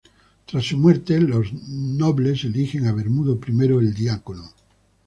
Tras 0.47 0.65
su 0.65 0.79
muerte, 0.79 1.19
los 1.19 1.53
nobles 1.69 2.43
eligen 2.45 2.87
a 2.87 2.91
Bermudo 2.91 3.39
I 3.47 3.63
el 3.85 3.93
Diácono. 3.93 4.49